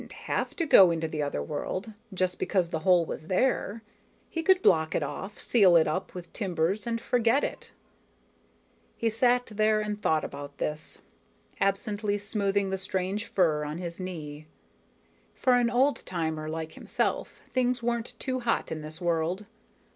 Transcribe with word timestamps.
Of 0.01 0.07
course, 0.07 0.13
he 0.13 0.15
didn't 0.15 0.25
have 0.39 0.55
to 0.55 0.65
go 0.65 0.89
into 0.89 1.07
the 1.07 1.21
other 1.21 1.43
world, 1.43 1.93
just 2.11 2.39
because 2.39 2.71
the 2.71 2.79
hole 2.79 3.05
was 3.05 3.27
there. 3.27 3.83
He 4.31 4.41
could 4.41 4.63
block 4.63 4.95
it 4.95 5.03
off, 5.03 5.39
seal 5.39 5.75
it 5.75 5.87
up 5.87 6.15
with 6.15 6.33
timbers 6.33 6.87
and 6.87 6.99
forget 6.99 7.43
it. 7.43 7.69
He 8.97 9.11
sat 9.11 9.45
there 9.45 9.79
and 9.79 10.01
thought 10.01 10.25
about 10.25 10.57
this, 10.57 11.03
absently 11.59 12.17
smoothing 12.17 12.71
the 12.71 12.79
strange 12.79 13.27
fur 13.27 13.63
on 13.63 13.77
his 13.77 13.99
knee. 13.99 14.47
For 15.35 15.53
an 15.53 15.69
old 15.69 16.03
timer 16.03 16.49
like 16.49 16.71
himself, 16.73 17.39
things 17.53 17.83
weren't 17.83 18.15
too 18.19 18.39
hot 18.39 18.71
in 18.71 18.81
this 18.81 18.99
world. 19.01 19.45